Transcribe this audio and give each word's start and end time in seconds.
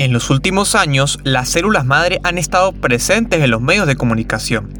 En 0.00 0.14
los 0.14 0.30
últimos 0.30 0.76
años, 0.76 1.18
las 1.24 1.50
células 1.50 1.84
madre 1.84 2.20
han 2.22 2.38
estado 2.38 2.72
presentes 2.72 3.42
en 3.42 3.50
los 3.50 3.60
medios 3.60 3.86
de 3.86 3.96
comunicación. 3.96 4.70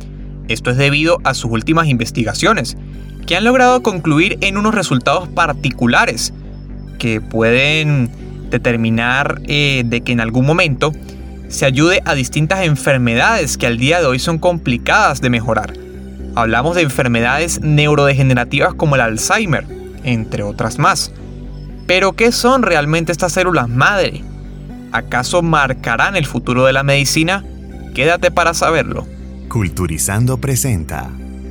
Esto 0.48 0.70
es 0.70 0.78
debido 0.78 1.18
a 1.24 1.34
sus 1.34 1.50
últimas 1.50 1.88
investigaciones, 1.88 2.78
que 3.26 3.36
han 3.36 3.44
logrado 3.44 3.82
concluir 3.82 4.38
en 4.40 4.56
unos 4.56 4.74
resultados 4.74 5.28
particulares 5.28 6.32
que 6.98 7.20
pueden 7.20 8.10
determinar 8.48 9.42
eh, 9.44 9.82
de 9.84 10.00
que 10.00 10.12
en 10.12 10.20
algún 10.20 10.46
momento 10.46 10.94
se 11.48 11.66
ayude 11.66 12.00
a 12.06 12.14
distintas 12.14 12.64
enfermedades 12.64 13.58
que 13.58 13.66
al 13.66 13.76
día 13.76 14.00
de 14.00 14.06
hoy 14.06 14.20
son 14.20 14.38
complicadas 14.38 15.20
de 15.20 15.28
mejorar. 15.28 15.74
Hablamos 16.34 16.76
de 16.76 16.80
enfermedades 16.80 17.60
neurodegenerativas 17.60 18.72
como 18.72 18.94
el 18.94 19.02
Alzheimer, 19.02 19.66
entre 20.02 20.44
otras 20.44 20.78
más. 20.78 21.12
Pero 21.86 22.14
¿qué 22.14 22.32
son 22.32 22.62
realmente 22.62 23.12
estas 23.12 23.34
células 23.34 23.68
madre? 23.68 24.24
¿Acaso 24.92 25.42
marcarán 25.42 26.16
el 26.16 26.26
futuro 26.26 26.64
de 26.64 26.72
la 26.72 26.82
medicina? 26.82 27.44
Quédate 27.94 28.32
para 28.32 28.54
saberlo. 28.54 29.06
Culturizando 29.48 30.38
presenta 30.38 31.10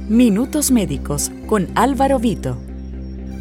Minutos 0.09 0.72
Médicos 0.72 1.31
con 1.47 1.69
Álvaro 1.75 2.19
Vito. 2.19 2.58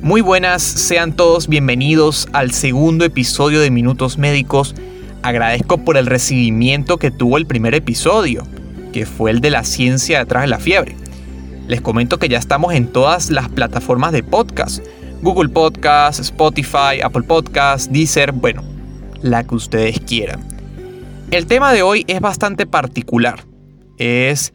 Muy 0.01 0.21
buenas, 0.21 0.63
sean 0.63 1.15
todos 1.15 1.49
bienvenidos 1.49 2.29
al 2.33 2.53
segundo 2.53 3.05
episodio 3.05 3.59
de 3.61 3.73
Minutos 3.73 4.19
Médicos. 4.19 4.77
Agradezco 5.23 5.79
por 5.79 5.97
el 5.97 6.07
recibimiento 6.07 6.99
que 6.99 7.11
tuvo 7.11 7.37
el 7.37 7.47
primer 7.47 7.75
episodio, 7.75 8.47
que 8.93 9.05
fue 9.05 9.33
el 9.33 9.41
de 9.41 9.51
la 9.51 9.65
ciencia 9.65 10.21
detrás 10.21 10.45
de 10.45 10.49
la 10.49 10.61
fiebre. 10.61 10.95
Les 11.67 11.81
comento 11.81 12.19
que 12.19 12.29
ya 12.29 12.39
estamos 12.39 12.73
en 12.75 12.87
todas 12.87 13.31
las 13.31 13.49
plataformas 13.49 14.13
de 14.13 14.23
podcast. 14.23 14.85
Google 15.23 15.49
Podcast, 15.49 16.21
Spotify, 16.21 17.01
Apple 17.03 17.25
Podcast, 17.25 17.91
Deezer, 17.91 18.31
bueno, 18.31 18.63
la 19.23 19.45
que 19.45 19.55
ustedes 19.55 20.01
quieran. 20.01 20.47
El 21.31 21.47
tema 21.47 21.73
de 21.73 21.83
hoy 21.83 22.05
es 22.09 22.21
bastante 22.21 22.67
particular. 22.67 23.45
Es 23.99 24.53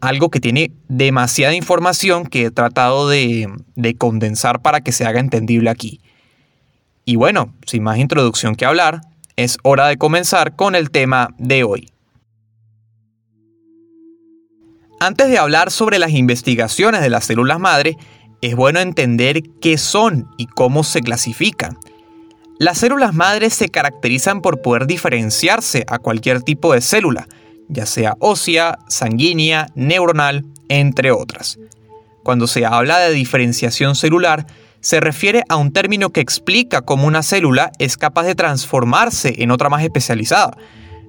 algo 0.00 0.30
que 0.30 0.40
tiene 0.40 0.72
demasiada 0.88 1.54
información 1.54 2.24
que 2.24 2.46
he 2.46 2.50
tratado 2.50 3.08
de, 3.08 3.48
de, 3.76 3.94
condensar 3.96 4.62
para 4.62 4.80
que 4.80 4.92
se 4.92 5.04
haga 5.04 5.20
entendible 5.20 5.70
aquí. 5.70 6.00
Y 7.04 7.16
bueno, 7.16 7.54
sin 7.66 7.82
más 7.82 7.98
introducción 7.98 8.54
que 8.54 8.64
hablar, 8.64 9.02
es 9.36 9.58
hora 9.62 9.88
de 9.88 9.98
comenzar 9.98 10.56
con 10.56 10.74
el 10.74 10.90
tema 10.90 11.34
de 11.38 11.64
hoy. 11.64 11.90
Antes 15.00 15.28
de 15.28 15.38
hablar 15.38 15.70
sobre 15.70 15.98
las 15.98 16.10
investigaciones 16.10 17.00
de 17.00 17.08
las 17.08 17.24
células 17.24 17.58
madre, 17.58 17.96
es 18.42 18.54
bueno 18.54 18.80
entender 18.80 19.42
qué 19.60 19.78
son 19.78 20.28
y 20.36 20.46
cómo 20.46 20.84
se 20.84 21.00
clasifican. 21.00 21.78
Las 22.60 22.76
células 22.76 23.14
madre 23.14 23.48
se 23.48 23.70
caracterizan 23.70 24.42
por 24.42 24.60
poder 24.60 24.86
diferenciarse 24.86 25.86
a 25.88 25.98
cualquier 25.98 26.42
tipo 26.42 26.74
de 26.74 26.82
célula, 26.82 27.26
ya 27.70 27.86
sea 27.86 28.18
ósea, 28.20 28.80
sanguínea, 28.86 29.68
neuronal, 29.74 30.44
entre 30.68 31.10
otras. 31.10 31.58
Cuando 32.22 32.46
se 32.46 32.66
habla 32.66 32.98
de 32.98 33.14
diferenciación 33.14 33.94
celular, 33.94 34.46
se 34.80 35.00
refiere 35.00 35.42
a 35.48 35.56
un 35.56 35.72
término 35.72 36.10
que 36.10 36.20
explica 36.20 36.82
cómo 36.82 37.06
una 37.06 37.22
célula 37.22 37.72
es 37.78 37.96
capaz 37.96 38.24
de 38.24 38.34
transformarse 38.34 39.36
en 39.38 39.52
otra 39.52 39.70
más 39.70 39.82
especializada. 39.82 40.54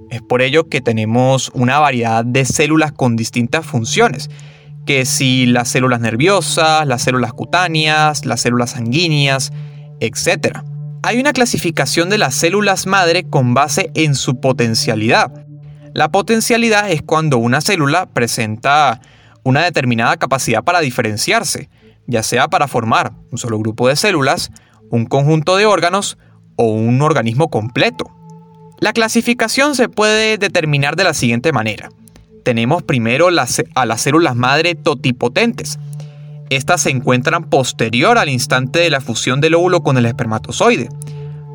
Es 0.10 0.22
por 0.22 0.42
ello 0.42 0.70
que 0.70 0.80
tenemos 0.80 1.52
una 1.54 1.80
variedad 1.80 2.24
de 2.24 2.46
células 2.46 2.94
con 2.94 3.18
distintas 3.18 3.66
funciones, 3.66 4.30
que 4.86 5.04
si 5.06 5.48
las 5.48 5.68
células 5.68 6.00
nerviosas, 6.00 6.88
las 6.88 7.02
células 7.02 7.34
cutáneas, 7.34 8.26
las 8.26 8.40
células 8.40 8.70
sanguíneas, 8.70 9.52
etc. 10.00 10.71
Hay 11.04 11.20
una 11.20 11.34
clasificación 11.34 12.10
de 12.12 12.20
las 12.20 12.36
células 12.36 12.86
madre 12.86 13.24
con 13.24 13.56
base 13.56 13.90
en 13.96 14.14
su 14.14 14.40
potencialidad. 14.40 15.48
La 15.96 16.12
potencialidad 16.12 16.92
es 16.92 17.02
cuando 17.02 17.40
una 17.40 17.60
célula 17.60 18.06
presenta 18.06 19.02
una 19.44 19.64
determinada 19.64 20.18
capacidad 20.18 20.64
para 20.64 20.80
diferenciarse, 20.80 21.70
ya 22.06 22.22
sea 22.22 22.50
para 22.50 22.68
formar 22.68 23.14
un 23.32 23.40
solo 23.40 23.58
grupo 23.58 23.88
de 23.88 23.96
células, 23.96 24.52
un 24.92 25.06
conjunto 25.06 25.58
de 25.58 25.66
órganos 25.66 26.20
o 26.56 26.66
un 26.66 27.02
organismo 27.02 27.50
completo. 27.50 28.12
La 28.80 28.94
clasificación 28.94 29.74
se 29.74 29.90
puede 29.90 30.38
determinar 30.38 30.96
de 30.96 31.06
la 31.06 31.16
siguiente 31.16 31.52
manera. 31.52 31.90
Tenemos 32.44 32.84
primero 32.84 33.32
las, 33.32 33.64
a 33.74 33.88
las 33.88 34.02
células 34.02 34.36
madre 34.36 34.76
totipotentes. 34.76 35.80
Estas 36.52 36.82
se 36.82 36.90
encuentran 36.90 37.46
posterior 37.46 38.18
al 38.18 38.28
instante 38.28 38.80
de 38.80 38.90
la 38.90 39.00
fusión 39.00 39.40
del 39.40 39.56
óvulo 39.56 39.84
con 39.84 39.98
el 39.98 40.06
espermatozoide, 40.06 40.90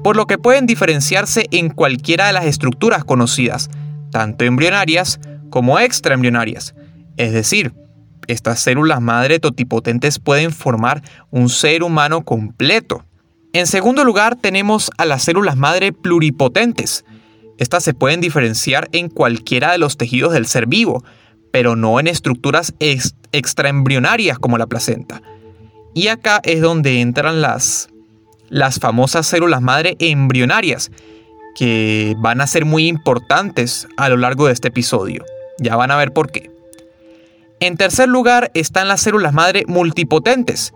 por 0.02 0.16
lo 0.16 0.26
que 0.26 0.38
pueden 0.38 0.64
diferenciarse 0.64 1.44
en 1.50 1.68
cualquiera 1.68 2.28
de 2.28 2.32
las 2.32 2.46
estructuras 2.46 3.04
conocidas, 3.04 3.68
tanto 4.10 4.46
embrionarias 4.46 5.20
como 5.50 5.78
extraembrionarias. 5.78 6.74
Es 7.18 7.34
decir, 7.34 7.74
estas 8.26 8.60
células 8.60 9.02
madre 9.02 9.38
totipotentes 9.38 10.18
pueden 10.18 10.50
formar 10.50 11.02
un 11.30 11.50
ser 11.50 11.82
humano 11.82 12.24
completo. 12.24 13.04
En 13.52 13.66
segundo 13.66 14.02
lugar, 14.02 14.36
tenemos 14.36 14.90
a 14.96 15.04
las 15.04 15.24
células 15.24 15.58
madre 15.58 15.92
pluripotentes. 15.92 17.04
Estas 17.58 17.84
se 17.84 17.92
pueden 17.92 18.22
diferenciar 18.22 18.88
en 18.92 19.10
cualquiera 19.10 19.72
de 19.72 19.78
los 19.78 19.98
tejidos 19.98 20.32
del 20.32 20.46
ser 20.46 20.66
vivo, 20.66 21.04
pero 21.56 21.74
no 21.74 21.98
en 21.98 22.06
estructuras 22.06 22.74
ex 22.80 23.14
extraembrionarias 23.32 24.38
como 24.38 24.58
la 24.58 24.66
placenta. 24.66 25.22
Y 25.94 26.08
acá 26.08 26.42
es 26.44 26.60
donde 26.60 27.00
entran 27.00 27.40
las, 27.40 27.88
las 28.50 28.78
famosas 28.78 29.26
células 29.26 29.62
madre 29.62 29.96
embrionarias, 29.98 30.90
que 31.56 32.14
van 32.18 32.42
a 32.42 32.46
ser 32.46 32.66
muy 32.66 32.86
importantes 32.86 33.88
a 33.96 34.10
lo 34.10 34.18
largo 34.18 34.48
de 34.48 34.52
este 34.52 34.68
episodio. 34.68 35.24
Ya 35.58 35.76
van 35.76 35.90
a 35.90 35.96
ver 35.96 36.12
por 36.12 36.30
qué. 36.30 36.50
En 37.60 37.78
tercer 37.78 38.10
lugar 38.10 38.50
están 38.52 38.86
las 38.86 39.00
células 39.00 39.32
madre 39.32 39.64
multipotentes. 39.66 40.74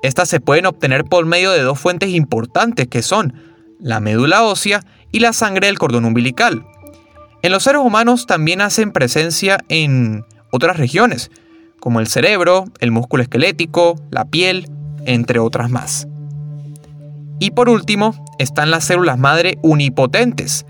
Estas 0.00 0.30
se 0.30 0.40
pueden 0.40 0.64
obtener 0.64 1.04
por 1.04 1.26
medio 1.26 1.50
de 1.50 1.60
dos 1.60 1.78
fuentes 1.78 2.08
importantes 2.08 2.88
que 2.88 3.02
son 3.02 3.34
la 3.78 4.00
médula 4.00 4.44
ósea 4.44 4.82
y 5.10 5.20
la 5.20 5.34
sangre 5.34 5.66
del 5.66 5.78
cordón 5.78 6.06
umbilical. 6.06 6.64
En 7.42 7.50
los 7.50 7.64
seres 7.64 7.82
humanos 7.84 8.26
también 8.26 8.60
hacen 8.60 8.92
presencia 8.92 9.58
en 9.68 10.24
otras 10.52 10.76
regiones, 10.76 11.30
como 11.80 11.98
el 11.98 12.06
cerebro, 12.06 12.66
el 12.78 12.92
músculo 12.92 13.24
esquelético, 13.24 13.96
la 14.12 14.24
piel, 14.24 14.68
entre 15.06 15.40
otras 15.40 15.68
más. 15.68 16.06
Y 17.40 17.50
por 17.50 17.68
último, 17.68 18.14
están 18.38 18.70
las 18.70 18.84
células 18.84 19.18
madre 19.18 19.58
unipotentes, 19.62 20.64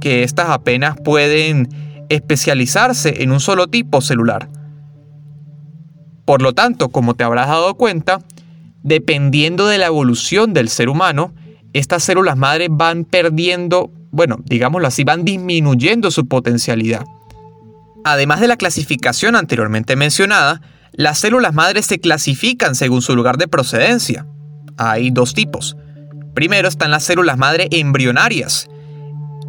que 0.00 0.22
estas 0.24 0.50
apenas 0.50 0.96
pueden 1.02 1.68
especializarse 2.10 3.22
en 3.22 3.32
un 3.32 3.40
solo 3.40 3.68
tipo 3.68 4.02
celular. 4.02 4.50
Por 6.26 6.42
lo 6.42 6.52
tanto, 6.52 6.90
como 6.90 7.14
te 7.14 7.24
habrás 7.24 7.48
dado 7.48 7.74
cuenta, 7.74 8.20
dependiendo 8.82 9.66
de 9.66 9.78
la 9.78 9.86
evolución 9.86 10.52
del 10.52 10.68
ser 10.68 10.90
humano, 10.90 11.32
estas 11.72 12.02
células 12.02 12.36
madre 12.36 12.68
van 12.70 13.04
perdiendo, 13.04 13.90
bueno, 14.18 14.38
digámoslo 14.44 14.88
así, 14.88 15.04
van 15.04 15.24
disminuyendo 15.24 16.10
su 16.10 16.26
potencialidad. 16.26 17.04
Además 18.02 18.40
de 18.40 18.48
la 18.48 18.56
clasificación 18.56 19.36
anteriormente 19.36 19.94
mencionada, 19.94 20.60
las 20.90 21.20
células 21.20 21.54
madres 21.54 21.86
se 21.86 22.00
clasifican 22.00 22.74
según 22.74 23.00
su 23.00 23.14
lugar 23.14 23.36
de 23.36 23.46
procedencia. 23.46 24.26
Hay 24.76 25.12
dos 25.12 25.34
tipos. 25.34 25.76
Primero 26.34 26.66
están 26.66 26.90
las 26.90 27.04
células 27.04 27.38
madre 27.38 27.68
embrionarias, 27.70 28.68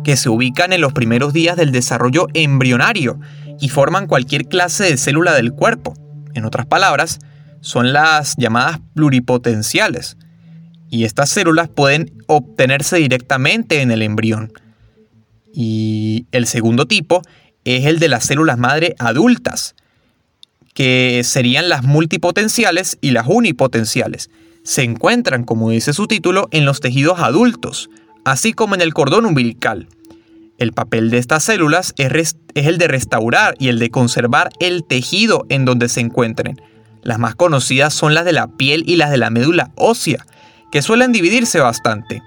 que 0.03 0.15
se 0.15 0.29
ubican 0.29 0.71
en 0.71 0.81
los 0.81 0.93
primeros 0.93 1.33
días 1.33 1.57
del 1.57 1.71
desarrollo 1.71 2.27
embrionario 2.35 3.19
y 3.59 3.69
forman 3.69 4.05
cualquier 4.05 4.45
clase 4.45 4.83
de 4.83 4.97
célula 4.97 5.33
del 5.33 5.51
cuerpo. 5.51 5.95
En 6.35 6.45
otras 6.45 6.67
palabras, 6.67 7.17
son 7.61 7.91
las 7.91 8.35
llamadas 8.37 8.81
pluripotenciales, 8.93 10.15
y 10.89 11.03
estas 11.03 11.29
células 11.29 11.69
pueden 11.69 12.11
obtenerse 12.27 12.97
directamente 12.97 13.81
en 13.81 13.91
el 13.91 14.01
embrión. 14.01 14.53
Y 15.53 16.25
el 16.31 16.47
segundo 16.47 16.85
tipo 16.85 17.21
es 17.65 17.85
el 17.85 17.99
de 17.99 18.07
las 18.07 18.25
células 18.25 18.57
madre 18.57 18.95
adultas, 18.99 19.75
que 20.73 21.21
serían 21.23 21.69
las 21.69 21.83
multipotenciales 21.83 22.97
y 23.01 23.11
las 23.11 23.27
unipotenciales. 23.27 24.29
Se 24.63 24.83
encuentran, 24.83 25.43
como 25.43 25.69
dice 25.69 25.93
su 25.93 26.07
título, 26.07 26.47
en 26.51 26.65
los 26.65 26.79
tejidos 26.79 27.19
adultos, 27.19 27.89
así 28.25 28.53
como 28.53 28.75
en 28.75 28.81
el 28.81 28.93
cordón 28.93 29.25
umbilical. 29.25 29.87
El 30.57 30.73
papel 30.73 31.09
de 31.09 31.17
estas 31.17 31.43
células 31.43 31.93
es, 31.97 32.35
el 32.53 32.77
de 32.77 32.87
restaurar 32.87 33.55
y 33.59 33.69
el 33.69 33.79
de 33.79 33.89
conservar 33.89 34.49
el 34.59 34.83
tejido 34.83 35.45
en 35.49 35.65
donde 35.65 35.87
se 35.87 36.01
encuentren. 36.01 36.61
Las 37.01 37.17
más 37.17 37.35
conocidas 37.35 37.93
son 37.93 38.13
las 38.13 38.25
de 38.25 38.33
la 38.33 38.47
piel 38.47 38.83
y 38.85 38.97
las 38.97 39.09
de 39.09 39.17
la 39.17 39.29
médula 39.29 39.71
ósea, 39.75 40.25
que 40.71 40.81
suelen 40.81 41.11
dividirse 41.11 41.59
bastante. 41.59 42.21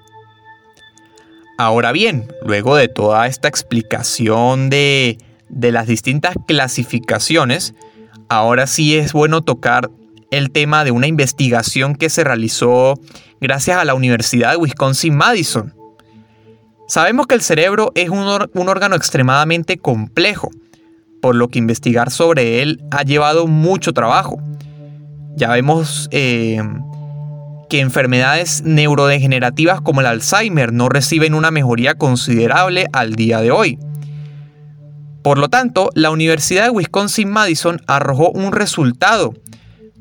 Ahora 1.58 1.92
bien, 1.92 2.26
luego 2.44 2.76
de 2.76 2.88
toda 2.88 3.26
esta 3.26 3.48
explicación 3.48 4.70
de, 4.70 5.18
de 5.48 5.72
las 5.72 5.86
distintas 5.86 6.34
clasificaciones, 6.46 7.74
ahora 8.28 8.66
sí 8.66 8.96
es 8.96 9.12
bueno 9.12 9.42
tocar 9.42 9.90
el 10.32 10.50
tema 10.50 10.82
de 10.82 10.90
una 10.90 11.06
investigación 11.06 11.94
que 11.94 12.08
se 12.08 12.24
realizó 12.24 12.98
gracias 13.40 13.76
a 13.76 13.84
la 13.84 13.94
Universidad 13.94 14.52
de 14.52 14.56
Wisconsin-Madison. 14.56 15.74
Sabemos 16.88 17.26
que 17.26 17.34
el 17.34 17.42
cerebro 17.42 17.92
es 17.94 18.08
un, 18.08 18.26
órgano 18.68 18.96
extremadamente 18.96 19.76
complejo, 19.78 20.50
por 21.20 21.34
lo 21.34 21.48
que 21.48 21.58
investigar 21.58 22.10
sobre 22.10 22.62
él 22.62 22.82
ha 22.90 23.02
llevado 23.02 23.46
mucho 23.46 23.92
trabajo. 23.92 24.40
Ya 25.36 25.50
vemos 25.50 26.08
eh, 26.12 26.62
que 27.72 27.80
enfermedades 27.80 28.62
neurodegenerativas 28.66 29.80
como 29.80 30.02
el 30.02 30.06
Alzheimer 30.06 30.74
no 30.74 30.90
reciben 30.90 31.32
una 31.32 31.50
mejoría 31.50 31.94
considerable 31.94 32.86
al 32.92 33.14
día 33.14 33.40
de 33.40 33.50
hoy. 33.50 33.78
Por 35.22 35.38
lo 35.38 35.48
tanto, 35.48 35.88
la 35.94 36.10
Universidad 36.10 36.64
de 36.64 36.70
Wisconsin-Madison 36.70 37.80
arrojó 37.86 38.30
un 38.30 38.52
resultado 38.52 39.32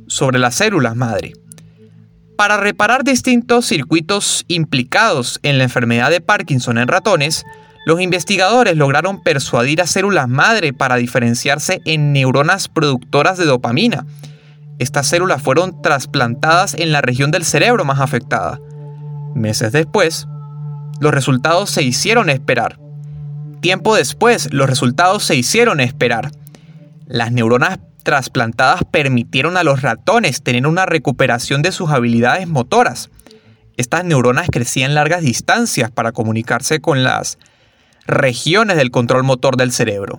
sobre 0.08 0.38
las 0.38 0.56
células 0.56 0.98
madre. 0.98 1.32
Para 2.36 2.58
reparar 2.58 3.06
distintos 3.06 3.68
circuitos 3.68 4.44
implicados 4.50 5.40
en 5.42 5.58
la 5.58 5.64
enfermedad 5.64 6.10
de 6.10 6.20
Parkinson 6.20 6.78
en 6.78 6.90
ratones, 6.90 7.46
los 7.86 8.02
investigadores 8.02 8.76
lograron 8.76 9.24
persuadir 9.24 9.82
a 9.82 9.88
células 9.88 10.28
madre 10.28 10.74
para 10.74 10.98
diferenciarse 10.98 11.80
en 11.86 12.12
neuronas 12.12 12.68
productoras 12.68 13.38
de 13.38 13.46
dopamina. 13.46 14.06
Estas 14.82 15.06
células 15.06 15.44
fueron 15.44 15.80
trasplantadas 15.84 16.74
en 16.74 16.92
la 16.92 17.02
región 17.02 17.30
del 17.30 17.46
cerebro 17.46 17.86
más 17.86 18.00
afectada. 18.00 18.60
Meses 19.36 19.72
después, 19.72 20.28
los 21.00 21.14
resultados 21.14 21.70
se 21.70 21.84
hicieron 21.84 22.32
esperar. 22.32 22.80
Tiempo 23.60 23.96
después, 23.96 24.52
los 24.52 24.68
resultados 24.68 25.24
se 25.24 25.36
hicieron 25.36 25.82
esperar. 25.82 26.32
Las 27.06 27.32
neuronas 27.32 27.78
trasplantadas 28.02 28.82
permitieron 28.90 29.56
a 29.56 29.64
los 29.64 29.84
ratones 29.84 30.42
tener 30.42 30.66
una 30.66 30.88
recuperación 30.88 31.62
de 31.62 31.72
sus 31.72 31.92
habilidades 31.92 32.48
motoras. 32.48 33.12
Estas 33.78 34.04
neuronas 34.04 34.50
crecían 34.52 34.96
largas 34.96 35.22
distancias 35.22 35.92
para 35.92 36.12
comunicarse 36.12 36.82
con 36.82 37.04
las 37.04 37.38
regiones 38.08 38.78
del 38.78 38.90
control 38.90 39.22
motor 39.22 39.58
del 39.58 39.72
cerebro. 39.72 40.18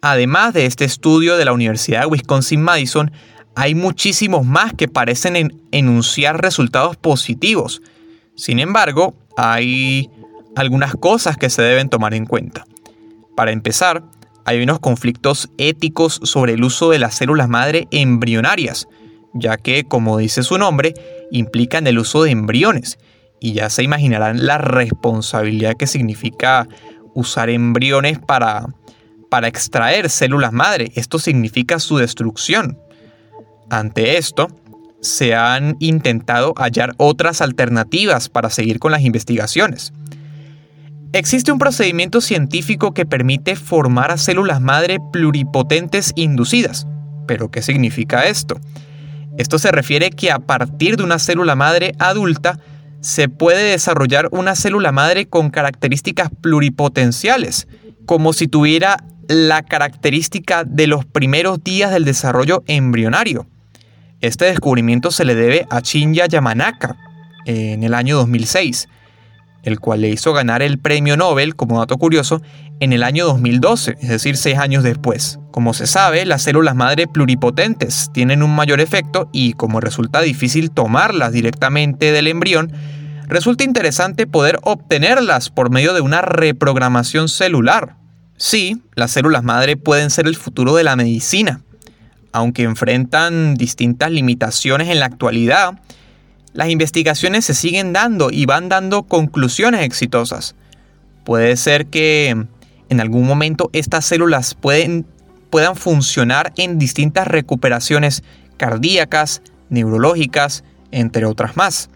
Además 0.00 0.52
de 0.52 0.66
este 0.66 0.84
estudio 0.84 1.36
de 1.36 1.44
la 1.44 1.52
Universidad 1.52 2.00
de 2.00 2.06
Wisconsin-Madison, 2.06 3.12
hay 3.58 3.74
muchísimos 3.74 4.46
más 4.46 4.72
que 4.72 4.86
parecen 4.86 5.52
enunciar 5.72 6.40
resultados 6.40 6.96
positivos. 6.96 7.82
Sin 8.36 8.60
embargo, 8.60 9.16
hay 9.36 10.08
algunas 10.54 10.94
cosas 10.94 11.36
que 11.36 11.50
se 11.50 11.62
deben 11.62 11.88
tomar 11.88 12.14
en 12.14 12.24
cuenta. 12.24 12.64
Para 13.36 13.50
empezar, 13.50 14.04
hay 14.44 14.62
unos 14.62 14.78
conflictos 14.78 15.50
éticos 15.58 16.20
sobre 16.22 16.52
el 16.52 16.62
uso 16.62 16.90
de 16.90 17.00
las 17.00 17.16
células 17.16 17.48
madre 17.48 17.88
embrionarias, 17.90 18.86
ya 19.34 19.56
que, 19.56 19.82
como 19.82 20.18
dice 20.18 20.44
su 20.44 20.56
nombre, 20.56 20.94
implican 21.32 21.88
el 21.88 21.98
uso 21.98 22.22
de 22.22 22.30
embriones, 22.30 22.96
y 23.40 23.54
ya 23.54 23.70
se 23.70 23.82
imaginarán 23.82 24.46
la 24.46 24.58
responsabilidad 24.58 25.74
que 25.76 25.88
significa 25.88 26.68
usar 27.12 27.50
embriones 27.50 28.20
para, 28.20 28.66
para 29.28 29.48
extraer 29.48 30.10
células 30.10 30.52
madre. 30.52 30.92
Esto 30.94 31.18
significa 31.18 31.80
su 31.80 31.96
destrucción. 31.96 32.78
Ante 33.70 34.16
esto, 34.16 34.48
se 35.00 35.34
han 35.34 35.76
intentado 35.78 36.54
hallar 36.56 36.94
otras 36.96 37.40
alternativas 37.40 38.28
para 38.28 38.50
seguir 38.50 38.78
con 38.78 38.92
las 38.92 39.02
investigaciones. 39.02 39.92
Existe 41.12 41.52
un 41.52 41.58
procedimiento 41.58 42.20
científico 42.20 42.92
que 42.92 43.06
permite 43.06 43.56
formar 43.56 44.10
a 44.10 44.18
células 44.18 44.60
madre 44.60 44.98
pluripotentes 45.12 46.12
inducidas. 46.16 46.86
¿Pero 47.26 47.50
qué 47.50 47.62
significa 47.62 48.24
esto? 48.26 48.60
Esto 49.38 49.58
se 49.58 49.70
refiere 49.70 50.10
que 50.10 50.30
a 50.30 50.38
partir 50.38 50.96
de 50.96 51.04
una 51.04 51.18
célula 51.18 51.54
madre 51.54 51.92
adulta 51.98 52.58
se 53.00 53.28
puede 53.28 53.70
desarrollar 53.70 54.28
una 54.32 54.56
célula 54.56 54.92
madre 54.92 55.26
con 55.28 55.50
características 55.50 56.30
pluripotenciales, 56.40 57.68
como 58.04 58.32
si 58.32 58.48
tuviera 58.48 59.04
la 59.28 59.62
característica 59.62 60.64
de 60.64 60.88
los 60.88 61.04
primeros 61.04 61.62
días 61.62 61.92
del 61.92 62.04
desarrollo 62.04 62.64
embrionario. 62.66 63.46
Este 64.20 64.46
descubrimiento 64.46 65.10
se 65.10 65.24
le 65.24 65.34
debe 65.34 65.66
a 65.70 65.80
Shinya 65.80 66.26
Yamanaka 66.26 66.96
en 67.46 67.82
el 67.82 67.94
año 67.94 68.16
2006 68.16 68.88
el 69.62 69.80
cual 69.80 70.00
le 70.00 70.08
hizo 70.08 70.32
ganar 70.32 70.62
el 70.62 70.78
premio 70.78 71.16
Nobel, 71.16 71.56
como 71.56 71.78
dato 71.78 71.96
curioso, 71.98 72.42
en 72.80 72.92
el 72.92 73.02
año 73.02 73.26
2012, 73.26 73.96
es 74.00 74.08
decir, 74.08 74.36
seis 74.36 74.58
años 74.58 74.82
después. 74.82 75.38
Como 75.50 75.74
se 75.74 75.86
sabe, 75.86 76.24
las 76.24 76.42
células 76.42 76.74
madre 76.74 77.06
pluripotentes 77.06 78.10
tienen 78.12 78.42
un 78.42 78.54
mayor 78.54 78.80
efecto 78.80 79.28
y 79.32 79.52
como 79.54 79.80
resulta 79.80 80.20
difícil 80.20 80.70
tomarlas 80.70 81.32
directamente 81.32 82.12
del 82.12 82.28
embrión, 82.28 82.72
resulta 83.26 83.64
interesante 83.64 84.26
poder 84.26 84.58
obtenerlas 84.62 85.50
por 85.50 85.70
medio 85.70 85.92
de 85.92 86.00
una 86.00 86.22
reprogramación 86.22 87.28
celular. 87.28 87.96
Sí, 88.36 88.80
las 88.94 89.10
células 89.10 89.42
madre 89.42 89.76
pueden 89.76 90.10
ser 90.10 90.28
el 90.28 90.36
futuro 90.36 90.76
de 90.76 90.84
la 90.84 90.94
medicina, 90.94 91.62
aunque 92.32 92.62
enfrentan 92.62 93.54
distintas 93.54 94.10
limitaciones 94.10 94.88
en 94.88 95.00
la 95.00 95.06
actualidad, 95.06 95.80
las 96.52 96.70
investigaciones 96.70 97.44
se 97.44 97.54
siguen 97.54 97.92
dando 97.92 98.30
y 98.30 98.46
van 98.46 98.68
dando 98.68 99.04
conclusiones 99.04 99.82
exitosas. 99.82 100.54
Puede 101.24 101.56
ser 101.56 101.86
que 101.86 102.46
en 102.88 103.00
algún 103.00 103.26
momento 103.26 103.70
estas 103.72 104.06
células 104.06 104.54
pueden, 104.54 105.06
puedan 105.50 105.76
funcionar 105.76 106.52
en 106.56 106.78
distintas 106.78 107.26
recuperaciones 107.26 108.24
cardíacas, 108.56 109.42
neurológicas, 109.68 110.64
entre 110.90 111.26
otras 111.26 111.56
más. 111.56 111.90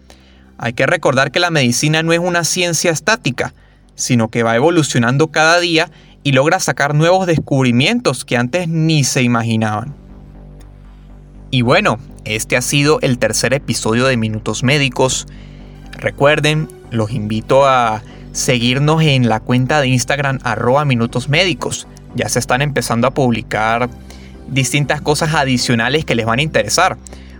Hay 0.57 0.73
que 0.73 0.85
recordar 0.85 1.31
que 1.31 1.39
la 1.39 1.49
medicina 1.49 2.03
no 2.03 2.13
es 2.13 2.19
una 2.19 2.43
ciencia 2.43 2.91
estática, 2.91 3.53
sino 3.95 4.29
que 4.29 4.43
va 4.43 4.55
evolucionando 4.55 5.27
cada 5.27 5.59
día 5.59 5.89
y 6.23 6.31
logra 6.31 6.59
sacar 6.59 6.95
nuevos 6.95 7.27
descubrimientos 7.27 8.23
que 8.23 8.37
antes 8.37 8.67
ni 8.67 9.03
se 9.03 9.23
imaginaban. 9.23 10.02
Y 11.53 11.61
bueno, 11.61 11.99
este 12.25 12.57
ha 12.57 12.63
sido 12.63 12.97
el 13.01 13.19
tercer 13.19 13.53
episodio 13.53 14.07
de 14.07 14.17
Minutos 14.17 14.63
Médicos. 14.63 15.27
Recuerden, 15.91 16.67
los 16.89 17.11
invito 17.11 17.67
a 17.67 18.01
seguirnos 18.31 19.03
en 19.03 19.29
la 19.29 19.39
cuenta 19.39 19.79
de 19.79 19.87
Instagram 19.89 20.39
arroba 20.41 20.83
Minutos 20.83 21.29
Médicos. 21.29 21.87
Ya 22.15 22.27
se 22.27 22.39
están 22.39 22.63
empezando 22.63 23.05
a 23.05 23.13
publicar 23.13 23.87
distintas 24.47 24.99
cosas 24.99 25.35
adicionales 25.35 26.05
que 26.05 26.15
les 26.15 26.25
van 26.25 26.39
a 26.39 26.41
interesar. 26.41 26.97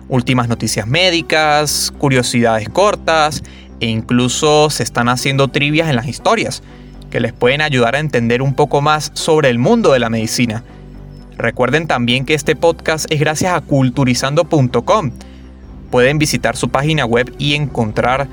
Últimas 0.09 0.47
noticias 0.47 0.85
médicas, 0.85 1.91
curiosidades 1.97 2.69
cortas 2.69 3.41
e 3.79 3.87
incluso 3.87 4.69
se 4.69 4.83
están 4.83 5.09
haciendo 5.09 5.47
trivias 5.47 5.89
en 5.89 5.95
las 5.95 6.07
historias 6.07 6.61
que 7.09 7.19
les 7.19 7.33
pueden 7.33 7.61
ayudar 7.61 7.95
a 7.95 7.99
entender 7.99 8.43
un 8.43 8.53
poco 8.53 8.79
más 8.79 9.09
sobre 9.15 9.49
el 9.49 9.57
mundo 9.57 9.91
de 9.91 9.97
la 9.97 10.11
medicina 10.11 10.63
Recuerden 11.37 11.87
también 11.87 12.25
que 12.25 12.33
este 12.33 12.55
podcast 12.55 13.05
es 13.09 13.19
gracias 13.19 13.53
a 13.53 13.61
culturizando.com. 13.61 15.11
Pueden 15.91 16.17
visitar 16.17 16.55
su 16.55 16.69
página 16.69 17.05
web 17.05 17.33
y 17.37 17.53
encontrar 17.53 18.27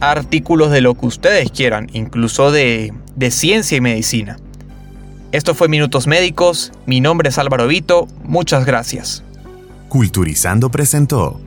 artículos 0.00 0.70
de 0.70 0.80
lo 0.80 0.94
que 0.94 1.06
ustedes 1.06 1.50
quieran, 1.50 1.88
incluso 1.92 2.50
de, 2.50 2.92
de 3.16 3.30
ciencia 3.30 3.76
y 3.76 3.80
medicina. 3.80 4.38
Esto 5.32 5.54
fue 5.54 5.68
Minutos 5.68 6.06
Médicos, 6.06 6.72
mi 6.86 7.00
nombre 7.00 7.28
es 7.28 7.38
Álvaro 7.38 7.66
Vito, 7.68 8.08
muchas 8.24 8.66
gracias. 8.66 9.22
Culturizando 9.88 10.70
presentó 10.70 11.40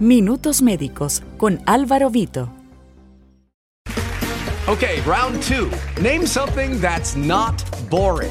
Minutos 0.00 0.62
Médicos 0.62 1.22
con 1.36 1.60
Álvaro 1.64 2.10
Vito. 2.10 2.50
Okay, 4.66 5.00
round 5.06 5.42
two. 5.42 5.70
Name 6.00 6.26
something 6.26 6.80
that's 6.80 7.14
not 7.16 7.62
boring. 7.88 8.30